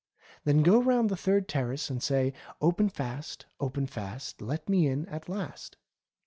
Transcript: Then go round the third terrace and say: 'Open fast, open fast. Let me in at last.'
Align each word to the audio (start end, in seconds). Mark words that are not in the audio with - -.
Then 0.45 0.63
go 0.63 0.81
round 0.81 1.09
the 1.11 1.15
third 1.15 1.47
terrace 1.47 1.91
and 1.91 2.01
say: 2.01 2.33
'Open 2.59 2.89
fast, 2.89 3.45
open 3.59 3.85
fast. 3.85 4.41
Let 4.41 4.67
me 4.67 4.87
in 4.87 5.05
at 5.09 5.29
last.' 5.29 5.77